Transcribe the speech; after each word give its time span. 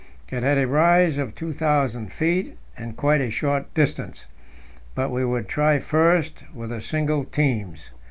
It 0.31 0.41
had 0.41 0.57
a 0.57 0.65
rise 0.65 1.19
of 1.19 1.35
2,000 1.35 2.11
feet 2.11 2.57
in 2.75 2.93
quite 2.93 3.21
a 3.21 3.29
short 3.29 3.71
distance. 3.75 4.25
But 4.95 5.11
we 5.11 5.23
would 5.23 5.47
try 5.47 5.77
first 5.77 6.43
with 6.55 6.71
the 6.71 6.81
single 6.81 7.23
teams. 7.23 7.91